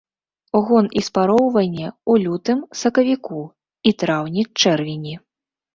Гон 0.69 0.87
і 1.01 1.03
спароўванне 1.09 1.85
ў 1.89 2.13
лютым-сакавіку 2.25 3.39
і 3.89 3.95
траўні-чэрвені. 4.03 5.15